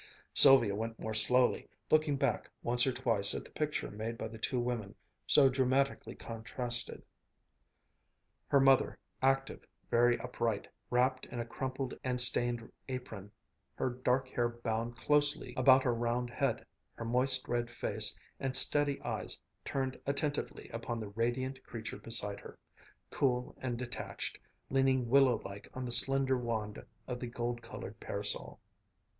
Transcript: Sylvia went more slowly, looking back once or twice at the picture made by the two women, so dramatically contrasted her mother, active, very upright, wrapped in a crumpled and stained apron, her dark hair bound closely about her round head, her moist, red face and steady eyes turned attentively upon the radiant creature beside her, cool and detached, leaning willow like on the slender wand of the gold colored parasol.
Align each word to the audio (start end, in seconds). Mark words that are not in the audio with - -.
Sylvia 0.33 0.73
went 0.73 0.97
more 0.97 1.13
slowly, 1.13 1.69
looking 1.91 2.15
back 2.15 2.49
once 2.63 2.87
or 2.87 2.91
twice 2.91 3.35
at 3.35 3.45
the 3.45 3.51
picture 3.51 3.91
made 3.91 4.17
by 4.17 4.27
the 4.27 4.39
two 4.39 4.59
women, 4.59 4.95
so 5.27 5.47
dramatically 5.47 6.15
contrasted 6.15 7.03
her 8.47 8.59
mother, 8.59 8.97
active, 9.21 9.63
very 9.91 10.17
upright, 10.21 10.67
wrapped 10.89 11.27
in 11.27 11.39
a 11.39 11.45
crumpled 11.45 11.93
and 12.03 12.19
stained 12.19 12.71
apron, 12.89 13.31
her 13.75 13.91
dark 13.91 14.27
hair 14.29 14.49
bound 14.49 14.97
closely 14.97 15.53
about 15.55 15.83
her 15.83 15.93
round 15.93 16.31
head, 16.31 16.65
her 16.95 17.05
moist, 17.05 17.47
red 17.47 17.69
face 17.69 18.15
and 18.39 18.55
steady 18.55 18.99
eyes 19.03 19.39
turned 19.63 19.99
attentively 20.07 20.67
upon 20.69 20.99
the 20.99 21.09
radiant 21.09 21.63
creature 21.63 21.97
beside 21.99 22.39
her, 22.39 22.57
cool 23.11 23.55
and 23.59 23.77
detached, 23.77 24.39
leaning 24.71 25.07
willow 25.11 25.39
like 25.45 25.69
on 25.75 25.85
the 25.85 25.91
slender 25.91 26.39
wand 26.39 26.83
of 27.07 27.19
the 27.19 27.27
gold 27.27 27.61
colored 27.61 27.99
parasol. 27.99 28.59